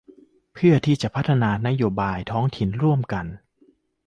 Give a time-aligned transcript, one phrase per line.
[0.53, 3.25] เพื่อที่จะพัฒนานโยบายท้องถิ่นร่วมกัน